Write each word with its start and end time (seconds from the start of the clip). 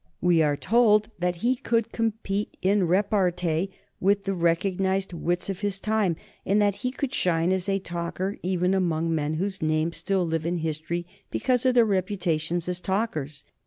We 0.19 0.41
are 0.41 0.57
told 0.57 1.11
that 1.19 1.35
he 1.45 1.55
could 1.55 1.91
compete 1.91 2.57
in 2.63 2.87
repartee 2.87 3.69
with 3.99 4.23
the 4.23 4.33
recognized 4.33 5.13
wits 5.13 5.47
of 5.47 5.59
his 5.59 5.77
time, 5.79 6.15
and 6.43 6.59
that 6.59 6.77
he 6.77 6.89
could 6.89 7.13
shine 7.13 7.51
as 7.51 7.69
a 7.69 7.77
talker 7.77 8.39
even 8.41 8.73
among 8.73 9.13
men 9.13 9.35
whose 9.35 9.61
names 9.61 9.97
still 9.97 10.25
live 10.25 10.43
in 10.43 10.57
history 10.57 11.05
because 11.29 11.67
of 11.67 11.75
their 11.75 11.85
reputations 11.85 12.67
as 12.67 12.79
talkers. 12.79 13.45